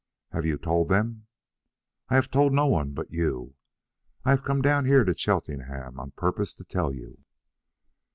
[0.31, 1.27] "Have you told them?"
[2.09, 3.53] "I have told no one but you.
[4.25, 7.19] I have come down here to Cheltenham on purpose to tell you."